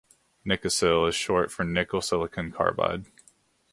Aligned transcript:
Nikasil 0.43 1.05
is 1.09 1.13
short 1.15 1.51
for 1.51 1.63
Nickel 1.63 2.01
Silicon 2.01 2.51
Carbide. 2.51 3.05